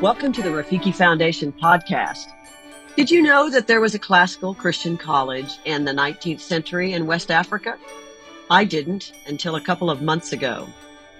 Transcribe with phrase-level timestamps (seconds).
[0.00, 2.28] Welcome to the Rafiki Foundation podcast.
[2.94, 7.08] Did you know that there was a classical Christian college in the 19th century in
[7.08, 7.76] West Africa?
[8.48, 10.68] I didn't until a couple of months ago.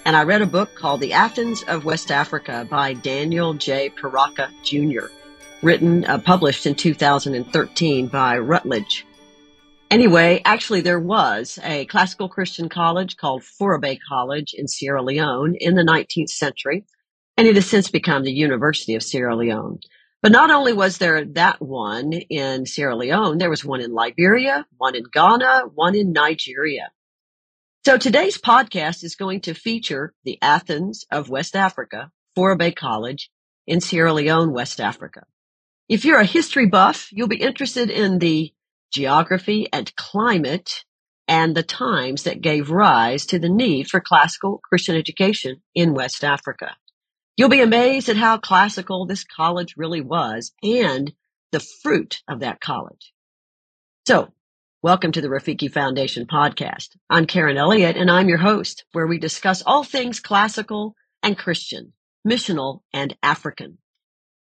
[0.04, 3.91] And I read a book called The Athens of West Africa by Daniel J.
[3.91, 5.12] Paracka Jr.,
[5.60, 9.04] written, uh, published in 2013 by Routledge.
[9.90, 15.56] Anyway, actually there was a classical Christian college called Fourah Bay College in Sierra Leone
[15.59, 16.84] in the 19th century,
[17.38, 19.79] and it has since become the University of Sierra Leone.
[20.23, 24.66] But not only was there that one in Sierra Leone, there was one in Liberia,
[24.77, 26.91] one in Ghana, one in Nigeria.
[27.84, 33.30] So today's podcast is going to feature the Athens of West Africa, Fourah Bay College
[33.68, 35.23] in Sierra Leone, West Africa.
[35.88, 38.52] If you're a history buff, you'll be interested in the
[38.93, 40.84] geography and climate
[41.29, 46.24] and the times that gave rise to the need for classical Christian education in West
[46.24, 46.74] Africa.
[47.38, 51.12] You'll be amazed at how classical this college really was and
[51.52, 53.12] the fruit of that college.
[54.08, 54.32] So,
[54.82, 56.96] welcome to the Rafiki Foundation podcast.
[57.09, 61.92] I'm Karen Elliott and I'm your host where we discuss all things classical and Christian,
[62.26, 63.78] missional and African.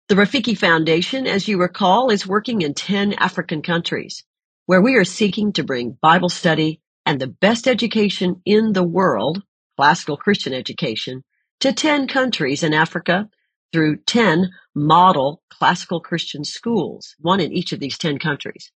[0.10, 4.26] The Rafiki Foundation, as you recall, is working in 10 African countries
[4.66, 9.42] where we are seeking to bring Bible study and the best education in the world,
[9.78, 11.24] classical Christian education,
[11.64, 13.30] to 10 countries in Africa
[13.72, 18.70] through 10 model classical Christian schools, one in each of these 10 countries.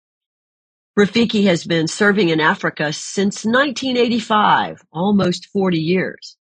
[0.98, 6.38] Rafiki has been serving in Africa since 1985, almost 40 years.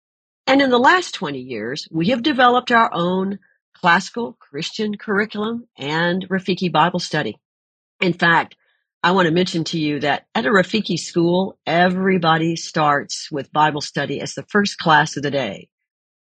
[0.47, 3.37] And in the last 20 years, we have developed our own
[3.75, 7.37] classical Christian curriculum and Rafiki Bible study.
[7.99, 8.55] In fact,
[9.03, 13.81] I want to mention to you that at a Rafiki school, everybody starts with Bible
[13.81, 15.67] study as the first class of the day.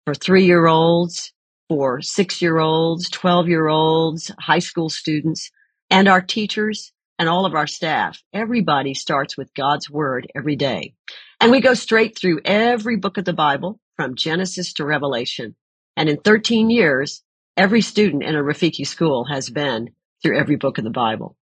[0.07, 1.33] For three year olds,
[1.67, 5.51] for six year olds, 12 year olds, high school students,
[5.89, 8.23] and our teachers and all of our staff.
[8.33, 10.93] Everybody starts with God's word every day.
[11.41, 15.57] And we go straight through every book of the Bible from Genesis to Revelation.
[15.97, 17.21] And in 13 years,
[17.57, 19.89] Every student in a Rafiki school has been
[20.21, 21.35] through every book of the Bible.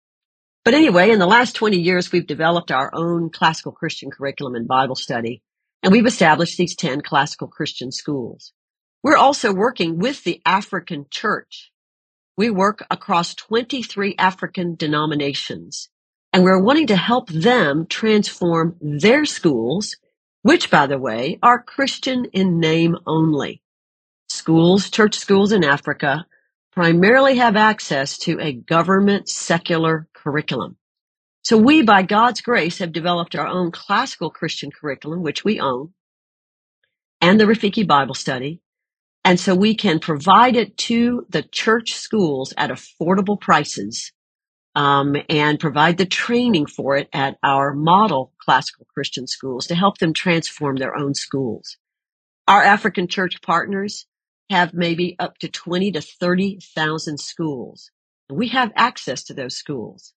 [0.63, 4.67] But anyway, in the last 20 years, we've developed our own classical Christian curriculum and
[4.67, 5.41] Bible study,
[5.83, 8.53] and we've established these 10 classical Christian schools.
[9.03, 11.71] We're also working with the African church.
[12.37, 15.89] We work across 23 African denominations,
[16.31, 19.97] and we're wanting to help them transform their schools,
[20.41, 23.61] which by the way, are Christian in name only.
[24.29, 26.25] Schools, church schools in Africa
[26.71, 30.77] primarily have access to a government secular curriculum.
[31.43, 35.93] So we, by God's grace, have developed our own classical Christian curriculum, which we own,
[37.19, 38.61] and the Rafiki Bible study.
[39.25, 44.11] And so we can provide it to the church schools at affordable prices
[44.75, 49.97] um, and provide the training for it at our model classical Christian schools to help
[49.97, 51.77] them transform their own schools.
[52.47, 54.05] Our African church partners
[54.49, 57.91] have maybe up to 20 to 30,000 schools.
[58.29, 60.13] And we have access to those schools.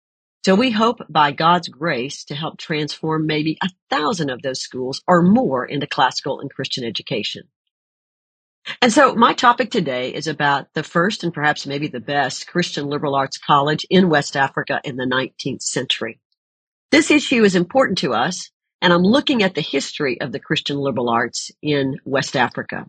[0.44, 5.02] So we hope by God's grace to help transform maybe a thousand of those schools
[5.08, 7.44] or more into classical and Christian education.
[8.82, 12.88] And so my topic today is about the first and perhaps maybe the best Christian
[12.88, 16.20] liberal arts college in West Africa in the 19th century.
[16.90, 18.50] This issue is important to us,
[18.82, 22.86] and I'm looking at the history of the Christian liberal arts in West Africa.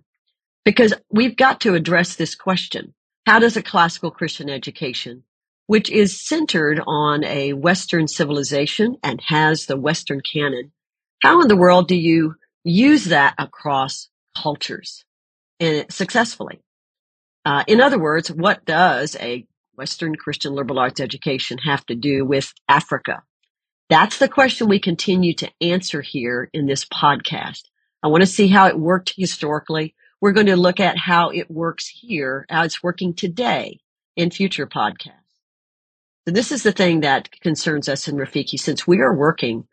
[0.65, 2.93] Because we've got to address this question.
[3.25, 5.23] How does a classical Christian education,
[5.67, 10.71] which is centered on a Western civilization and has the Western canon,
[11.21, 15.05] how in the world do you use that across cultures
[15.59, 16.59] and successfully?
[17.45, 19.45] Uh, in other words, what does a
[19.75, 23.23] Western Christian liberal arts education have to do with Africa?
[23.89, 27.63] That's the question we continue to answer here in this podcast.
[28.01, 29.95] I want to see how it worked historically.
[30.21, 33.79] We're going to look at how it works here, how it's working today
[34.15, 35.24] in future podcasts.
[36.27, 39.67] So this is the thing that concerns us in Rafiki since we are working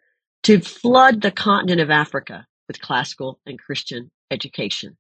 [0.45, 4.97] to flood the continent of Africa with classical and Christian education.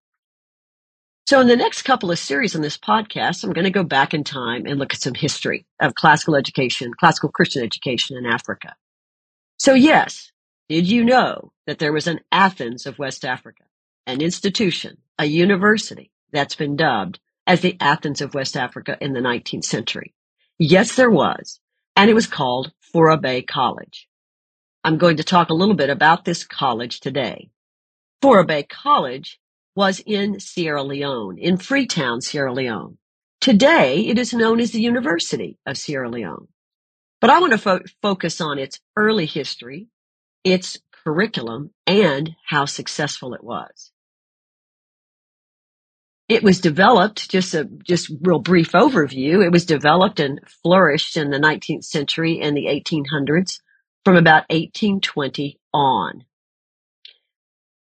[1.26, 4.14] So in the next couple of series on this podcast, I'm going to go back
[4.14, 8.74] in time and look at some history of classical education, classical Christian education in Africa.
[9.58, 10.32] So yes,
[10.68, 13.64] did you know that there was an Athens of West Africa,
[14.06, 19.20] an institution a university that's been dubbed as the Athens of West Africa in the
[19.20, 20.14] 19th century.
[20.62, 21.60] Yes, there was.
[21.96, 24.08] And it was called Fourah Bay College.
[24.84, 27.50] I'm going to talk a little bit about this college today.
[28.22, 29.40] Fourah Bay College
[29.76, 32.98] was in Sierra Leone, in Freetown, Sierra Leone.
[33.40, 36.48] Today, it is known as the University of Sierra Leone.
[37.20, 39.88] But I want to fo- focus on its early history,
[40.44, 43.91] its curriculum, and how successful it was.
[46.32, 51.28] It was developed, just a just real brief overview, it was developed and flourished in
[51.28, 53.60] the 19th century and the 1800s
[54.02, 56.24] from about 1820 on.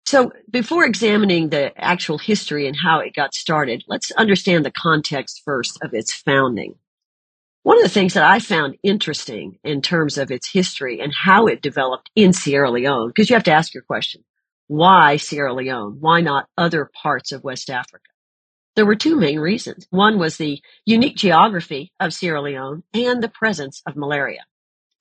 [0.05, 5.41] So before examining the actual history and how it got started, let's understand the context
[5.43, 6.75] first of its founding.
[7.63, 11.47] One of the things that I found interesting in terms of its history and how
[11.47, 14.23] it developed in Sierra Leone, because you have to ask your question,
[14.67, 15.97] why Sierra Leone?
[15.99, 18.05] Why not other parts of West Africa?
[18.77, 19.87] There were two main reasons.
[19.89, 24.45] One was the unique geography of Sierra Leone and the presence of malaria.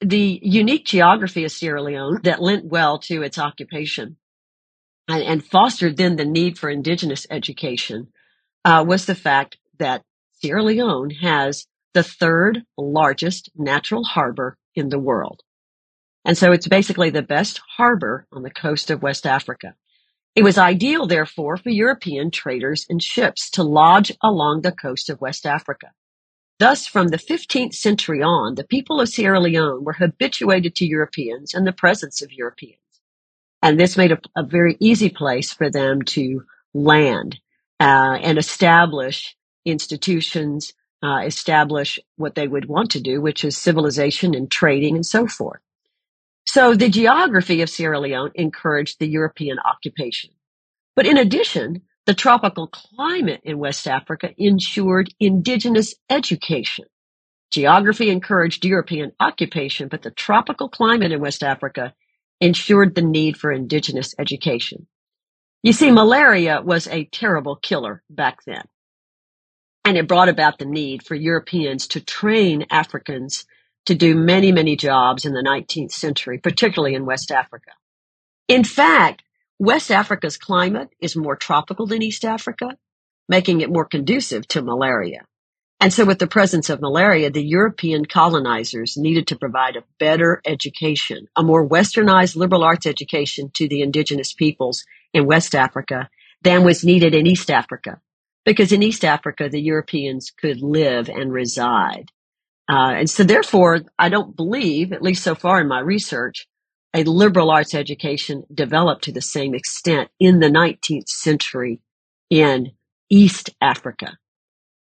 [0.00, 4.16] The unique geography of Sierra Leone that lent well to its occupation
[5.08, 8.08] and, and fostered then the need for indigenous education
[8.64, 14.98] uh, was the fact that Sierra Leone has the third largest natural harbor in the
[14.98, 15.42] world.
[16.24, 19.74] And so it's basically the best harbor on the coast of West Africa.
[20.36, 25.22] It was ideal, therefore, for European traders and ships to lodge along the coast of
[25.22, 25.92] West Africa.
[26.58, 31.54] Thus, from the 15th century on, the people of Sierra Leone were habituated to Europeans
[31.54, 32.80] and the presence of Europeans.
[33.62, 36.44] And this made a, a very easy place for them to
[36.74, 37.40] land
[37.80, 39.36] uh, and establish
[39.66, 45.06] institutions, uh, establish what they would want to do, which is civilization and trading and
[45.06, 45.60] so forth.
[46.46, 50.30] So the geography of Sierra Leone encouraged the European occupation.
[50.94, 56.86] But in addition, the tropical climate in West Africa ensured indigenous education.
[57.50, 61.94] Geography encouraged European occupation, but the tropical climate in West Africa
[62.40, 64.86] ensured the need for indigenous education.
[65.62, 68.62] You see, malaria was a terrible killer back then.
[69.84, 73.46] And it brought about the need for Europeans to train Africans
[73.86, 77.70] to do many, many jobs in the 19th century, particularly in West Africa.
[78.48, 79.22] In fact,
[79.58, 82.76] West Africa's climate is more tropical than East Africa,
[83.28, 85.24] making it more conducive to malaria.
[85.78, 90.40] And so with the presence of malaria, the European colonizers needed to provide a better
[90.46, 96.08] education, a more westernized liberal arts education to the indigenous peoples in West Africa
[96.42, 98.00] than was needed in East Africa.
[98.44, 102.10] Because in East Africa, the Europeans could live and reside.
[102.68, 106.48] Uh, and so therefore, I don't believe, at least so far in my research,
[106.94, 111.80] a liberal arts education developed to the same extent in the 19th century
[112.30, 112.72] in
[113.10, 114.18] East Africa.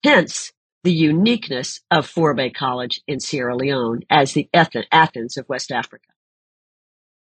[0.04, 0.54] Hence,
[0.84, 6.08] the uniqueness of Fourah Bay College in Sierra Leone as the Athens of West Africa.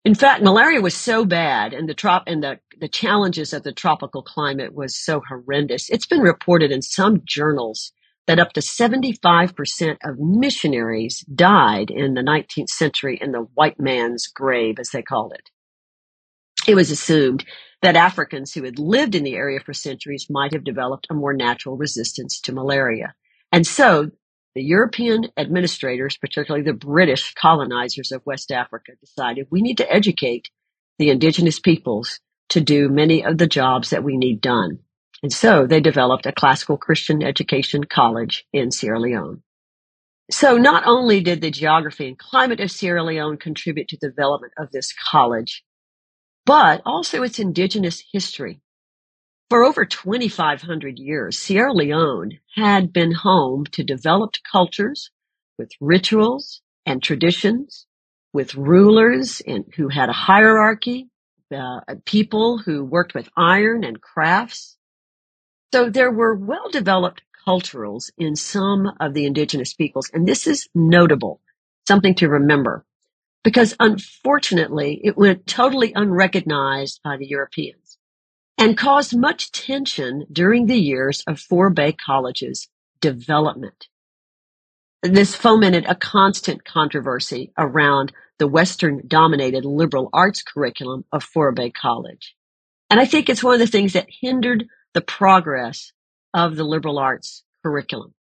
[0.04, 3.72] In fact, malaria was so bad and the trop and the, the challenges of the
[3.72, 5.90] tropical climate was so horrendous.
[5.90, 7.92] It's been reported in some journals
[8.28, 14.28] that up to 75% of missionaries died in the 19th century in the white man's
[14.28, 15.50] grave, as they called it.
[16.68, 17.46] It was assumed
[17.82, 21.34] that Africans who had lived in the area for centuries might have developed a more
[21.34, 23.16] natural resistance to malaria.
[23.52, 24.12] And so
[24.56, 30.50] the European administrators, particularly the British colonizers of West Africa, decided we need to educate
[30.98, 32.20] the indigenous peoples
[32.50, 34.80] to do many of the jobs that we need done.
[35.24, 39.42] And so they developed a classical Christian education college in Sierra Leone.
[40.30, 44.54] So not only did the geography and climate of Sierra Leone contribute to the development
[44.58, 45.64] of this college,
[46.46, 48.62] but also its indigenous history.
[49.50, 55.10] For over 2,500 years, Sierra Leone had been home to developed cultures
[55.58, 57.86] with rituals and traditions,
[58.34, 61.10] with rulers and who had a hierarchy,
[61.56, 64.77] uh, people who worked with iron and crafts.
[65.74, 71.42] So there were well-developed culturals in some of the indigenous peoples, and this is notable,
[71.88, 72.86] something to remember,
[73.44, 77.98] because unfortunately it went totally unrecognized by the Europeans
[78.58, 82.70] and caused much tension during the years of Fourah Bay College's
[83.02, 83.88] development.
[85.04, 91.70] This fomented a constant controversy around the Western dominated liberal arts curriculum of Fourah Bay
[91.70, 92.36] College.
[92.90, 94.68] And I think it's one of the things that hindered
[94.98, 95.92] the progress
[96.34, 98.16] of the liberal arts curriculum.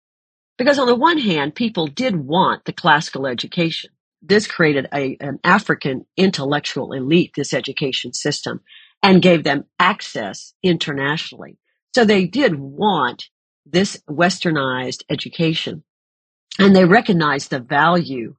[0.59, 3.91] Because on the one hand, people did want the classical education.
[4.21, 8.61] This created a, an African intellectual elite, this education system
[9.05, 11.59] and gave them access internationally.
[11.95, 13.29] So they did want
[13.65, 15.85] this westernized education
[16.59, 18.35] and they recognized the value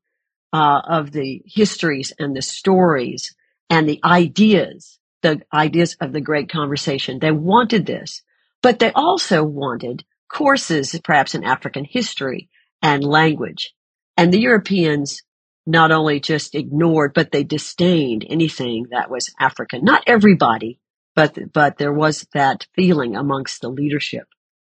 [0.52, 3.34] uh, of the histories and the stories
[3.70, 7.18] and the ideas, the ideas of the great conversation.
[7.18, 8.22] They wanted this,
[8.62, 12.48] but they also wanted courses, perhaps in African history
[12.84, 13.74] and language.
[14.16, 15.24] And the Europeans
[15.66, 19.84] not only just ignored, but they disdained anything that was African.
[19.84, 20.80] Not everybody,
[21.16, 24.28] but, but there was that feeling amongst the leadership,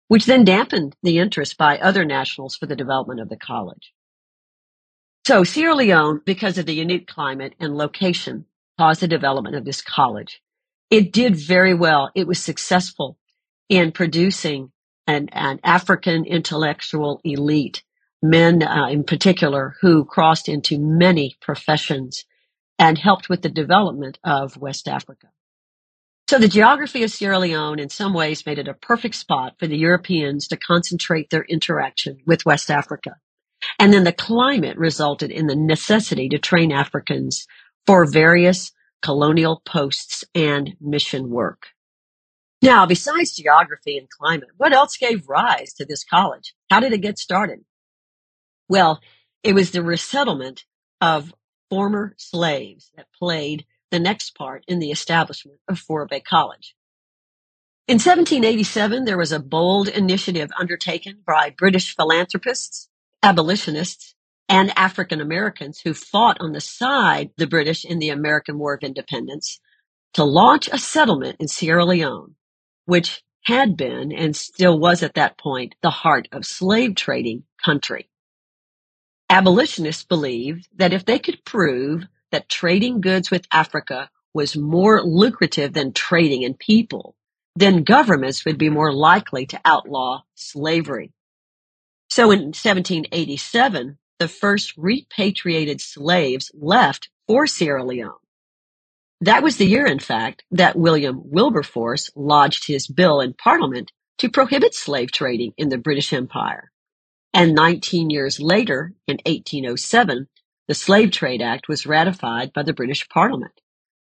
[0.09, 3.93] which then dampened the interest by other nationals for the development of the college.
[5.25, 8.47] So Sierra Leone, because of the unique climate and location,
[8.81, 10.41] caused the development of this college.
[10.89, 12.09] It did very well.
[12.15, 13.15] It was successful
[13.69, 14.71] in producing
[15.05, 17.83] an, an African intellectual elite,
[18.23, 22.25] men uh, in particular, who crossed into many professions
[22.79, 25.27] and helped with the development of West Africa.
[26.27, 29.67] So the geography of Sierra Leone in some ways made it a perfect spot for
[29.67, 33.17] the Europeans to concentrate their interaction with West Africa.
[33.77, 37.45] And then the climate resulted in the necessity to train Africans
[37.85, 38.71] for various
[39.01, 41.67] colonial posts and mission work.
[42.61, 46.53] Now, besides geography and climate, what else gave rise to this college?
[46.69, 47.65] How did it get started?
[48.69, 49.01] Well,
[49.43, 50.65] it was the resettlement
[51.01, 51.33] of
[51.69, 56.75] former slaves that played the next part in the establishment of Fourah Bay College.
[57.87, 62.89] In 1787, there was a bold initiative undertaken by British philanthropists,
[63.23, 64.15] abolitionists,
[64.51, 68.83] and African Americans who fought on the side the British in the American War of
[68.83, 69.59] Independence
[70.15, 72.35] to launch a settlement in Sierra Leone
[72.85, 78.09] which had been and still was at that point the heart of slave trading country.
[79.29, 85.73] Abolitionists believed that if they could prove that trading goods with Africa was more lucrative
[85.73, 87.15] than trading in people,
[87.55, 91.13] then governments would be more likely to outlaw slavery.
[92.09, 98.13] So in 1787, the first repatriated slaves left for Sierra Leone.
[99.21, 104.29] That was the year, in fact, that William Wilberforce lodged his bill in Parliament to
[104.29, 106.71] prohibit slave trading in the British Empire.
[107.33, 110.27] And 19 years later, in 1807,
[110.67, 113.59] the Slave Trade Act was ratified by the British Parliament.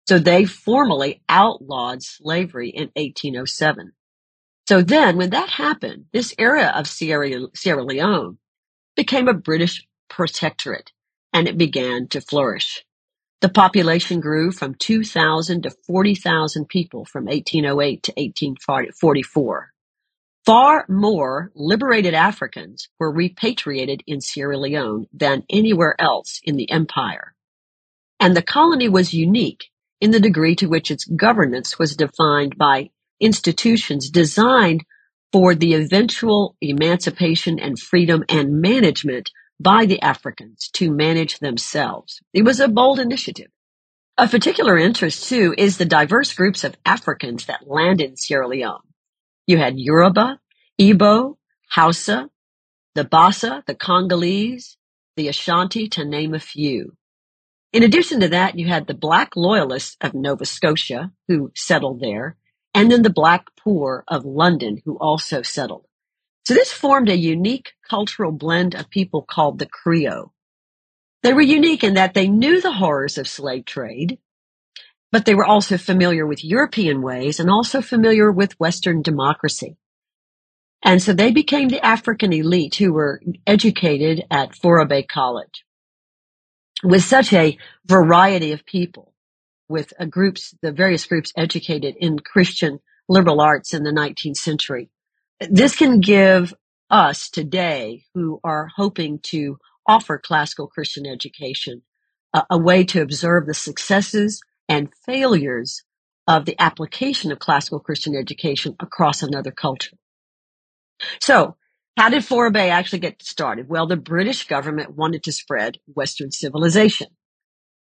[0.07, 3.93] So they formally outlawed slavery in 1807.
[4.69, 8.37] So then, when that happened, this area of Sierra, Sierra Leone
[8.95, 10.93] became a British protectorate
[11.33, 12.85] and it began to flourish.
[13.43, 19.73] The population grew from 2,000 to 40,000 people from 1808 to 1844.
[20.47, 27.35] Far more liberated Africans were repatriated in Sierra Leone than anywhere else in the empire.
[28.21, 29.67] And the colony was unique
[30.01, 32.91] in the degree to which its governance was defined by
[33.21, 34.85] institutions designed
[35.33, 39.31] for the eventual emancipation and freedom and management
[39.63, 42.21] by the Africans to manage themselves.
[42.33, 43.51] It was a bold initiative.
[44.19, 48.81] Of particular interest, too, is the diverse groups of Africans that landed in Sierra Leone.
[49.47, 50.41] You had Yoruba,
[50.81, 51.37] Igbo,
[51.71, 52.29] Hausa,
[52.95, 54.77] the Bassa, the Congolese,
[55.17, 56.97] the Ashanti, to name a few.
[57.73, 62.37] In addition to that, you had the black loyalists of Nova Scotia who settled there,
[62.75, 65.87] and then the black poor of London who also settled.
[66.45, 70.33] So this formed a unique cultural blend of people called the Creole.
[71.23, 74.19] They were unique in that they knew the horrors of slave trade,
[75.13, 79.77] but they were also familiar with European ways and also familiar with Western democracy.
[80.83, 85.65] And so they became the African elite who were educated at Bay College.
[86.83, 87.57] With such a
[87.87, 89.13] variety of people,
[89.69, 94.91] with groups, the various groups educated in Christian liberal arts in the 19th century,
[95.51, 96.55] this can give
[96.91, 101.83] us today who are hoping to offer classical Christian education
[102.35, 105.83] a, a way to observe the successes and failures
[106.29, 109.97] of the application of classical Christian education across another culture.
[111.21, 111.57] So,
[111.97, 113.69] how did Fourah Bay actually get started?
[113.69, 117.09] Well, the British government wanted to spread Western civilization.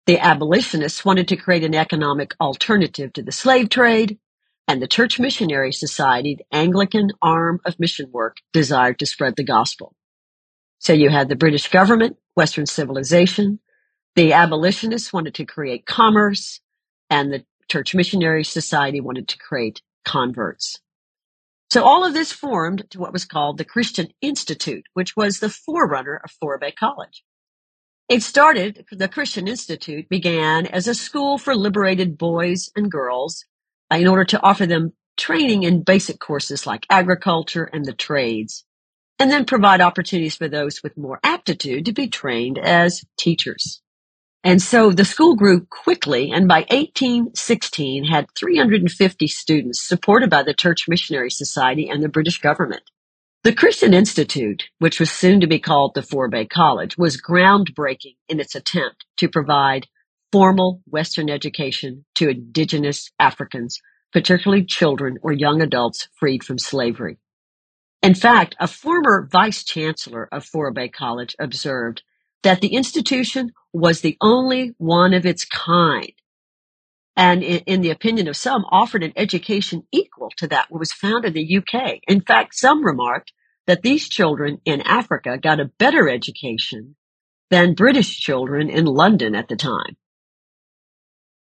[0.06, 4.18] The abolitionists wanted to create an economic alternative to the slave trade,
[4.70, 9.42] and the Church Missionary Society, the Anglican arm of mission work, desired to spread the
[9.42, 9.96] gospel.
[10.78, 13.58] So you had the British government, Western civilization,
[14.14, 16.60] the abolitionists wanted to create commerce,
[17.10, 20.78] and the Church Missionary Society wanted to create converts.
[21.72, 25.50] So all of this formed to what was called the Christian Institute, which was the
[25.50, 27.24] forerunner of Bay College.
[28.08, 33.46] It started, the Christian Institute began as a school for liberated boys and girls
[33.92, 38.64] in order to offer them training in basic courses like agriculture and the trades,
[39.18, 43.82] and then provide opportunities for those with more aptitude to be trained as teachers.
[44.42, 50.54] And so the school grew quickly and by 1816 had 350 students supported by the
[50.54, 52.82] Church Missionary Society and the British government.
[53.42, 58.16] The Christian Institute, which was soon to be called the Fourah Bay College, was groundbreaking
[58.28, 59.88] in its attempt to provide
[60.32, 63.78] formal Western education to indigenous Africans,
[64.12, 67.18] particularly children or young adults freed from slavery.
[68.02, 72.02] In fact, a former vice chancellor of Fourah Bay College observed
[72.42, 76.12] that the institution was the only one of its kind
[77.16, 81.26] and in, the opinion of some, offered an education equal to that what was found
[81.26, 81.98] in the UK.
[82.08, 83.32] In fact, some remarked
[83.66, 86.96] that these children in Africa got a better education
[87.50, 89.98] than British children in London at the time.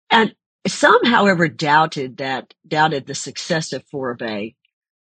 [0.09, 0.35] And
[0.67, 4.55] some, however, doubted that, doubted the success of Fourah Bay.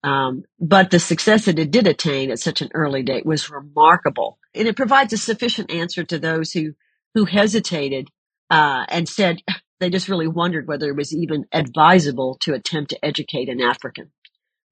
[0.04, 4.40] Um, but the success that it did attain at such an early date was remarkable.
[4.56, 6.74] And it provides a sufficient answer to those who,
[7.16, 8.10] who hesitated,
[8.52, 9.42] uh, and said,
[9.82, 14.12] they just really wondered whether it was even advisable to attempt to educate an African.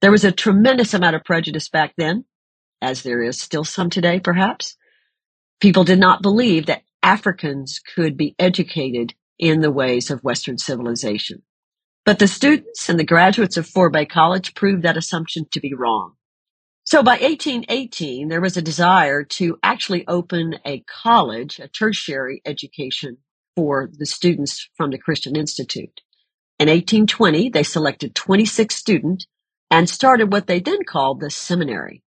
[0.01, 2.25] There was a tremendous amount of prejudice back then,
[2.81, 4.77] as there is still some today, perhaps.
[5.61, 9.15] People did not believe that Africans could be educated
[9.49, 11.43] in the ways of Western civilization.
[12.05, 15.73] But the students and the graduates of Fourah Bay College proved that assumption to be
[15.73, 16.13] wrong.
[16.85, 23.17] So by 1818, there was a desire to actually open a college, a tertiary education
[23.55, 26.01] for the students from the Christian Institute.
[26.59, 29.27] In 1820, they selected 26 students
[29.71, 32.03] and started what they then called the seminary.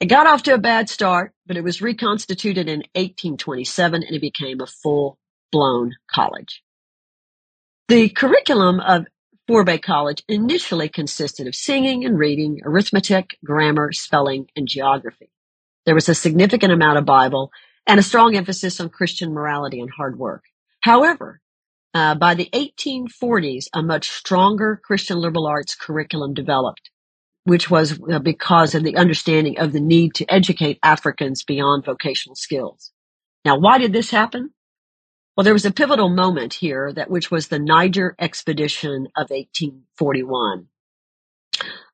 [0.00, 4.20] It got off to a bad start, but it was reconstituted in 1827 and it
[4.20, 5.18] became a full
[5.52, 6.62] blown college.
[7.88, 9.06] The curriculum of
[9.48, 15.30] Fourah Bay College initially consisted of singing and reading, arithmetic, grammar, spelling, and geography.
[15.84, 17.52] There was a significant amount of Bible
[17.86, 20.42] and a strong emphasis on Christian morality and hard work.
[20.80, 21.40] However,
[21.94, 26.90] uh, by the 1840s, a much stronger Christian liberal arts curriculum developed,
[27.44, 32.34] which was uh, because of the understanding of the need to educate Africans beyond vocational
[32.34, 32.90] skills.
[33.44, 34.50] Now, why did this happen?
[35.36, 40.68] Well, there was a pivotal moment here that which was the Niger expedition of 1841,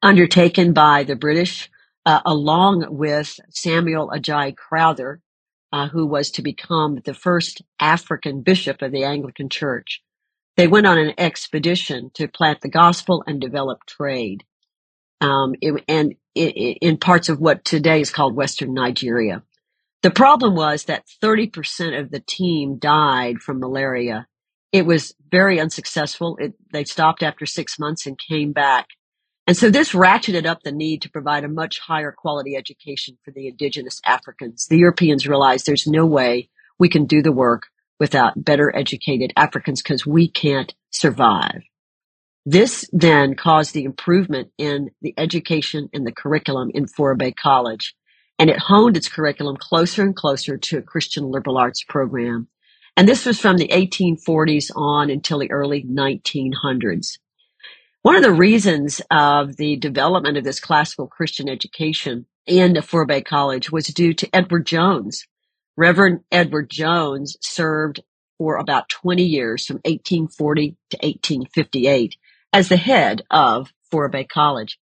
[0.02, 1.68] undertaken by the British,
[2.06, 5.22] uh, along with Samuel Ajayi Crowther,
[5.72, 10.04] uh, who was to become the first African bishop of the Anglican Church.
[10.56, 14.44] They went on an expedition to plant the gospel and develop trade,
[15.20, 15.54] um,
[15.88, 19.42] and in parts of what today is called Western Nigeria.
[20.02, 24.26] The problem was that 30% of the team died from malaria.
[24.72, 26.38] It was very unsuccessful.
[26.72, 28.86] they stopped after six months and came back
[29.46, 33.32] and so this ratcheted up the need to provide a much higher quality education for
[33.32, 34.66] the indigenous Africans.
[34.68, 37.64] The Europeans realized there's no way we can do the work
[37.98, 41.62] without better educated Africans because we can't survive.
[42.46, 47.94] This then caused the improvement in the education and the curriculum in Fourah Bay College.
[48.42, 52.48] And it honed its curriculum closer and closer to a Christian liberal arts program.
[52.96, 57.18] And this was from the 1840s on until the early 1900s.
[58.02, 63.20] One of the reasons of the development of this classical Christian education in Fourah Bay
[63.20, 65.24] College was due to Edward Jones.
[65.76, 68.00] Reverend Edward Jones served
[68.38, 72.16] for about 20 years from 1840 to 1858
[72.52, 74.80] as the head of Fourah Bay College.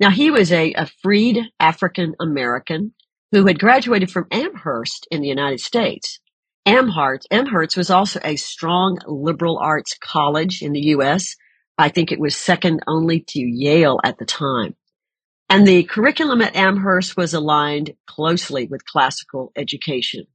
[0.00, 2.94] Now he was a, a freed African American
[3.32, 6.20] who had graduated from Amherst in the United States.
[6.66, 11.36] Amherst, Amherst was also a strong liberal arts college in the U.S.
[11.78, 14.74] I think it was second only to Yale at the time.
[15.50, 20.26] And the curriculum at Amherst was aligned closely with classical education.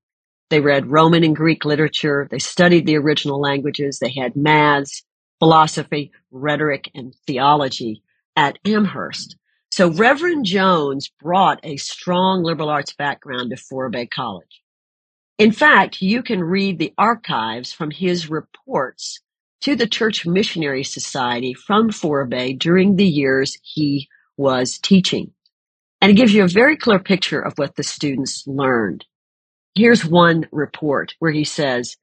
[0.50, 2.28] They read Roman and Greek literature.
[2.30, 4.00] They studied the original languages.
[4.00, 5.04] They had maths,
[5.40, 8.04] philosophy, rhetoric, and theology
[8.36, 9.36] at Amherst.
[9.72, 14.62] So Reverend Jones brought a strong liberal arts background to Fourah Bay College.
[15.38, 19.22] In fact, you can read the archives from his reports
[19.62, 25.32] to the Church Missionary Society from Fourah Bay during the years he was teaching.
[26.02, 29.06] And it gives you a very clear picture of what the students learned.
[29.76, 31.96] Here's one report where he says,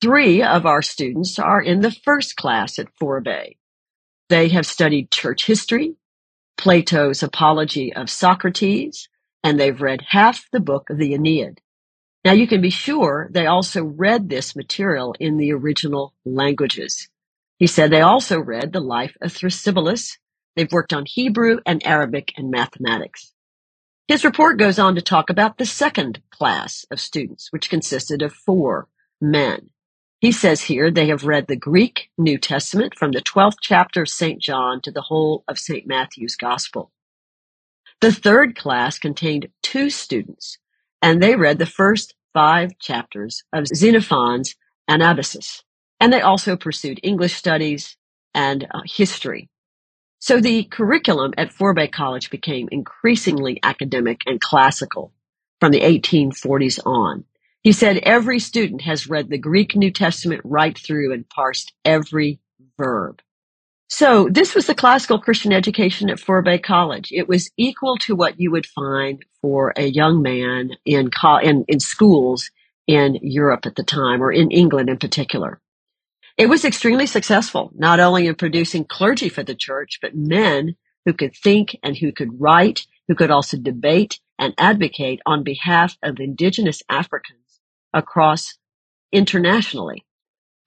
[0.00, 3.56] three of our students are in the first class at Fourah Bay.
[4.28, 5.94] They have studied church history,
[6.56, 9.08] Plato's Apology of Socrates,
[9.44, 11.60] and they've read half the book of the Aeneid.
[12.24, 17.08] Now you can be sure they also read this material in the original languages.
[17.58, 20.18] He said they also read the life of Thrasybulus.
[20.56, 23.32] They've worked on Hebrew and Arabic and mathematics.
[24.08, 28.32] His report goes on to talk about the second class of students, which consisted of
[28.34, 28.88] four
[29.20, 29.70] men.
[30.22, 34.08] He says here they have read the Greek New Testament from the 12th chapter of
[34.08, 34.40] St.
[34.40, 35.84] John to the whole of St.
[35.84, 36.92] Matthew's Gospel.
[38.00, 40.58] The third class contained two students,
[41.02, 44.54] and they read the first five chapters of Xenophon's
[44.88, 45.64] Anabasis.
[45.98, 47.96] And they also pursued English studies
[48.32, 49.50] and uh, history.
[50.20, 55.12] So the curriculum at Fourah Bay College became increasingly academic and classical
[55.58, 57.24] from the 1840s on.
[57.62, 62.40] He said every student has read the Greek New Testament right through and parsed every
[62.76, 63.20] verb.
[63.88, 67.12] So this was the classical Christian education at Fourah Bay College.
[67.12, 71.64] It was equal to what you would find for a young man in, co- in,
[71.68, 72.50] in schools
[72.88, 75.60] in Europe at the time or in England in particular.
[76.38, 81.12] It was extremely successful, not only in producing clergy for the church, but men who
[81.12, 86.18] could think and who could write, who could also debate and advocate on behalf of
[86.18, 87.41] indigenous Africans
[87.94, 88.58] across
[89.12, 90.04] internationally.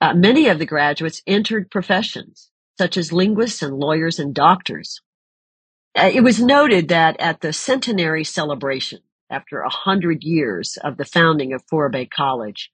[0.02, 5.02] Uh, many of the graduates entered professions such as linguists and lawyers and doctors.
[5.98, 11.06] Uh, it was noted that at the centenary celebration, after a hundred years of the
[11.06, 12.72] founding of Fourah Bay College,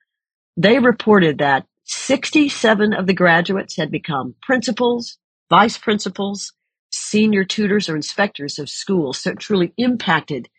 [0.57, 5.17] they reported that 67 of the graduates had become principals,
[5.49, 6.53] vice principals,
[6.91, 9.19] senior tutors or inspectors of schools.
[9.19, 10.49] So it truly impacted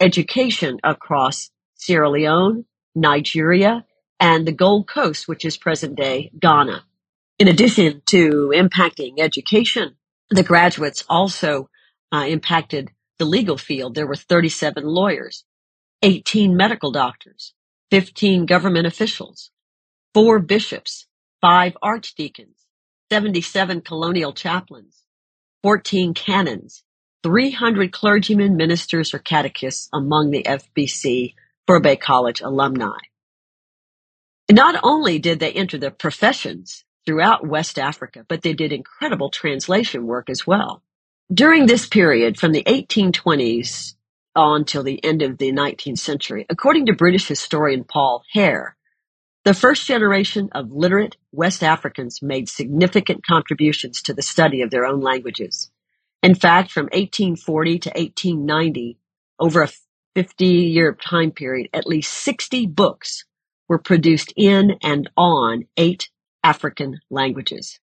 [0.00, 2.64] education across Sierra Leone,
[3.00, 3.84] Nigeria,
[4.20, 6.84] and the Gold Coast, which is present day Ghana.
[7.38, 9.96] In addition to impacting education,
[10.30, 11.70] the graduates also
[12.12, 13.94] uh, impacted the legal field.
[13.94, 15.44] There were 37 lawyers,
[16.02, 17.54] 18 medical doctors,
[17.90, 19.50] 15 government officials,
[20.14, 21.06] four bishops,
[21.40, 22.66] five archdeacons,
[23.10, 25.04] 77 colonial chaplains,
[25.62, 26.84] 14 canons,
[27.22, 31.34] 300 clergymen, ministers, or catechists among the FBC
[31.68, 32.96] Fourah Bay College alumni.
[34.50, 40.06] Not only did they enter the professions throughout West Africa, but they did incredible translation
[40.06, 40.82] work as well.
[41.32, 43.94] During this period, from the 1820s
[44.34, 48.76] on till the end of the 19th century, according to British historian Paul Hair,
[49.44, 54.86] the first generation of literate West Africans made significant contributions to the study of their
[54.86, 55.70] own languages.
[56.22, 58.98] In fact, from 1840 to 1890,
[59.38, 59.68] over a
[60.16, 63.24] 50 year time period, at least 60 books
[63.68, 66.10] were produced in and on eight
[66.44, 67.80] African languages.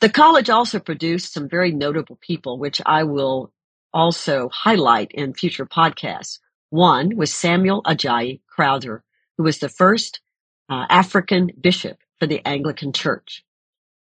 [0.00, 3.52] The college also produced some very notable people, which I will
[3.94, 6.38] also highlight in future podcasts.
[6.70, 9.02] One was Samuel Ajayi Crowther,
[9.38, 10.20] who was the first
[10.68, 13.42] uh, African bishop for the Anglican Church.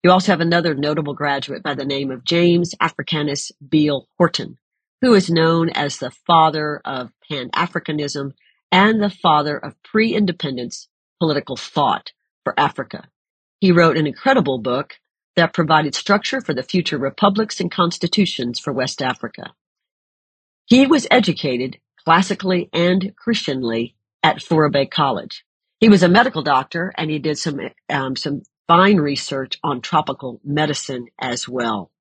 [0.03, 4.57] You also have another notable graduate by the name of James Africanus Beale Horton,
[5.01, 8.33] who is known as the father of Pan-Africanism
[8.71, 10.87] and the father of pre-independence
[11.19, 12.11] political thought
[12.43, 13.07] for Africa.
[13.59, 14.95] He wrote an incredible book
[15.35, 19.53] that provided structure for the future republics and constitutions for West Africa.
[20.65, 25.43] He was educated classically and Christianly at Fourah Bay College.
[25.79, 27.59] He was a medical doctor and he did some
[27.89, 31.91] um, some fine research on tropical medicine as well.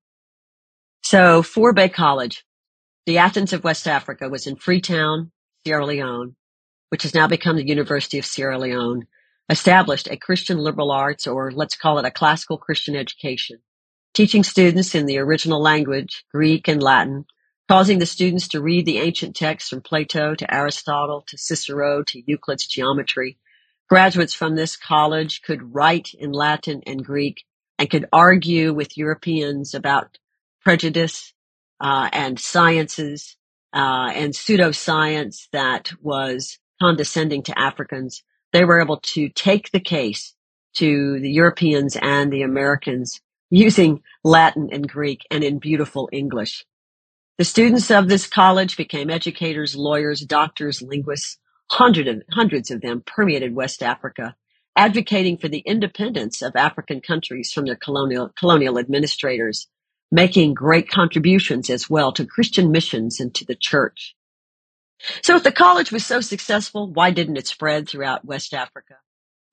[1.03, 2.45] So Fourah Bay College,
[3.05, 5.31] the Athens of West Africa, was in Freetown,
[5.65, 6.35] Sierra Leone,
[6.89, 9.07] which has now become the University of Sierra Leone,
[9.49, 13.59] established a Christian liberal arts, or let's call it a classical Christian education,
[14.13, 17.25] teaching students in the original language, Greek and Latin,
[17.67, 22.21] causing the students to read the ancient texts from Plato to Aristotle to Cicero to
[22.25, 23.37] Euclid's geometry,
[23.91, 27.43] Graduates from this college could write in Latin and Greek
[27.77, 30.17] and could argue with Europeans about
[30.61, 31.33] prejudice
[31.81, 33.37] uh, and sciences
[33.73, 38.23] uh, and pseudoscience that was condescending to Africans.
[38.53, 40.35] They were able to take the case
[40.75, 46.65] to the Europeans and the Americans using Latin and Greek and in beautiful English.
[47.39, 51.39] The students of this college became educators, lawyers, doctors, linguists,
[51.71, 54.37] Hundred of, hundreds of them permeated West Africa,
[54.77, 59.67] advocating for the independence of African countries from their colonial, colonial administrators,
[60.11, 64.15] making great contributions as well to Christian missions and to the church.
[65.23, 68.95] So if the college was so successful, why didn't it spread throughout West Africa?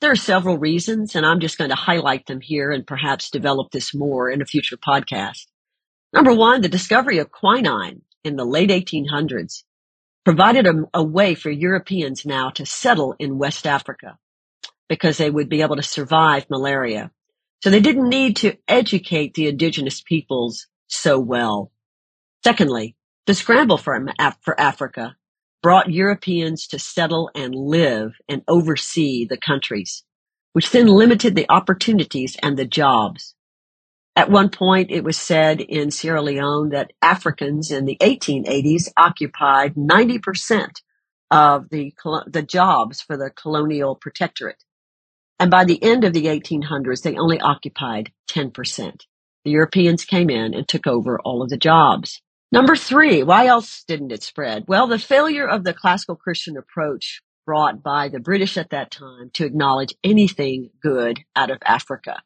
[0.00, 3.70] There are several reasons, and I'm just going to highlight them here and perhaps develop
[3.70, 5.46] this more in a future podcast.
[6.12, 9.64] Number one, the discovery of quinine in the late 1800s
[10.24, 14.18] provided a, a way for Europeans now to settle in West Africa
[14.88, 17.10] because they would be able to survive malaria.
[17.60, 21.72] So they didn't need to educate the indigenous peoples so well.
[22.44, 24.06] Secondly, the scramble for,
[24.42, 25.16] for Africa
[25.62, 30.04] brought Europeans to settle and live and oversee the countries,
[30.52, 33.34] which then limited the opportunities and the jobs.
[34.14, 39.74] At one point, it was said in Sierra Leone that Africans in the 1880s occupied
[39.74, 40.70] 90%
[41.30, 41.92] of the,
[42.26, 44.62] the jobs for the colonial protectorate.
[45.38, 49.02] And by the end of the 1800s, they only occupied 10%.
[49.44, 52.20] The Europeans came in and took over all of the jobs.
[52.50, 54.64] Number three, why else didn't it spread?
[54.66, 59.30] Well, the failure of the classical Christian approach brought by the British at that time
[59.34, 62.22] to acknowledge anything good out of Africa.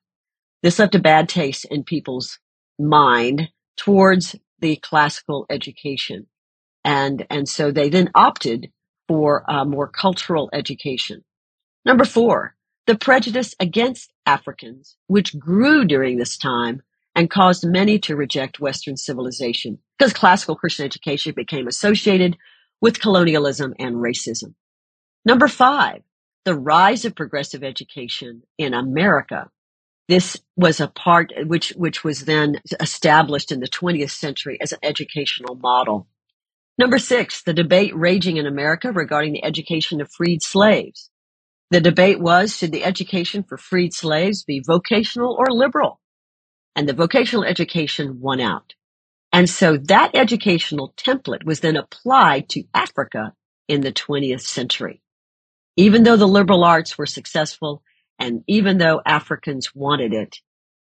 [0.63, 2.39] This left a bad taste in people's
[2.79, 6.27] mind towards the classical education.
[6.85, 8.71] And, and so they then opted
[9.09, 11.25] for a more cultural education.
[11.85, 12.55] Number four,
[12.87, 16.83] the prejudice against Africans, which grew during this time
[17.15, 22.37] and caused many to reject Western civilization because classical Christian education became associated
[22.81, 24.55] with colonialism and racism.
[25.25, 26.03] Number five,
[26.45, 29.49] the rise of progressive education in America.
[30.09, 34.81] This was a part which, which was then established in the 20th century as an
[34.83, 36.09] educational model.
[36.77, 41.11] Number six, the debate raging in America regarding the education of freed slaves.
[41.73, 46.01] The debate was, should the education for freed slaves be vocational or liberal?
[46.77, 48.75] And the vocational education won out.
[49.33, 53.33] And so that educational template was then applied to Africa
[53.69, 55.01] in the 20th century.
[55.79, 57.83] Even though the liberal arts were successful
[58.19, 60.37] and even though Africans wanted it,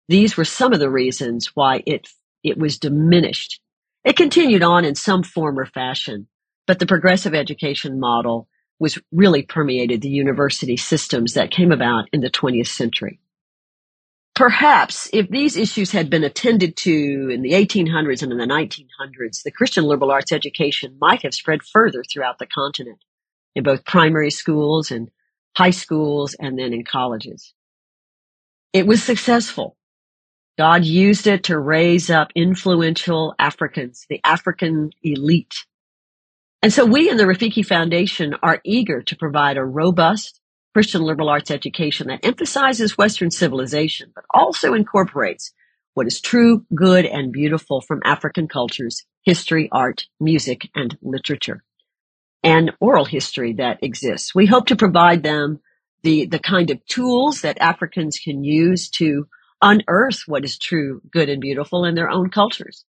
[0.07, 2.07] these were some of the reasons why it,
[2.43, 3.61] it was diminished.
[4.03, 6.27] It continued on in some form or fashion,
[6.65, 8.47] but the progressive education model
[8.79, 13.19] was really permeated the university systems that came about in the 20th century.
[14.35, 19.43] Perhaps if these issues had been attended to in the 1800s and in the 1900s,
[19.43, 22.99] the Christian liberal arts education might have spread further throughout the continent
[23.55, 25.09] in both primary schools and
[25.57, 27.53] high schools and then in colleges.
[28.71, 29.75] It was successful.
[30.57, 35.65] God used it to raise up influential Africans, the African elite.
[36.61, 40.41] And so we in the Rafiki Foundation are eager to provide a robust
[40.73, 45.53] Christian liberal arts education that emphasizes Western civilization, but also incorporates
[45.93, 51.63] what is true, good, and beautiful from African cultures, history, art, music, and literature,
[52.43, 54.35] and oral history that exists.
[54.35, 55.59] We hope to provide them
[56.03, 59.27] the, the kind of tools that Africans can use to
[59.61, 62.85] unearth what is true, good, and beautiful in their own cultures,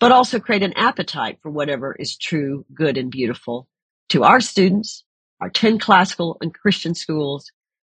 [0.00, 3.68] but also create an appetite for whatever is true, good, and beautiful
[4.10, 5.04] to our students
[5.40, 7.50] our 10 classical and Christian schools,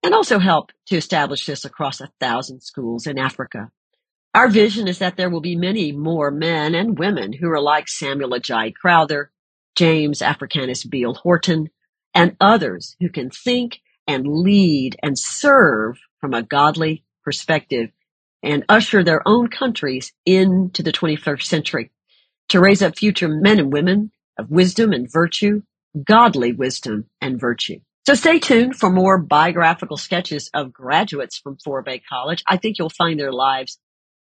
[0.03, 3.71] and also help to establish this across a thousand schools in Africa.
[4.33, 7.89] Our vision is that there will be many more men and women who are like
[7.89, 9.31] Samuel Ajayi Crowther,
[9.75, 11.69] James Africanus Beale Horton,
[12.13, 17.89] and others who can think and lead and serve from a godly perspective
[18.43, 21.91] and usher their own countries into the 21st century
[22.49, 25.61] to raise up future men and women of wisdom and virtue
[26.03, 27.79] godly wisdom and virtue.
[28.05, 32.43] So stay tuned for more biographical sketches of graduates from Fourah Bay College.
[32.47, 33.77] I think you'll find their lives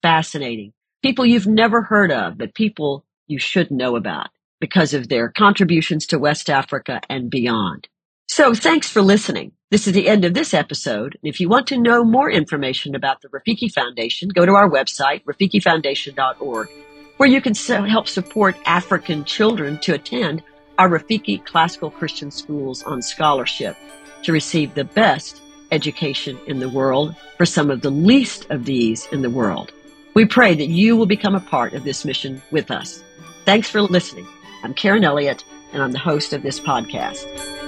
[0.01, 0.73] fascinating.
[1.01, 4.29] People you've never heard of, but people you should know about
[4.61, 7.87] because of their contributions to West Africa and beyond.
[8.27, 9.51] So thanks for listening.
[9.75, 11.17] This is the end of this episode.
[11.21, 15.25] If you want to know more information about the Rafiki Foundation, go to our website,
[15.25, 16.69] rafikifoundation.org,
[17.17, 17.53] where you can
[17.85, 20.43] help support African children to attend
[20.77, 23.75] our Rafiki Classical Christian Schools on scholarship
[24.23, 25.41] to receive the best
[25.73, 29.73] education in the world for some of the least of these in the world.
[30.13, 33.03] We pray that you will become a part of this mission with us.
[33.43, 34.25] Thanks for listening.
[34.63, 37.64] I'm Karen Elliott, and I'm the host of this podcast.